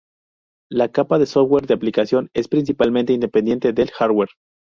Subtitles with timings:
[0.71, 4.29] La capa de software de la aplicación es principalmente independiente del hardware.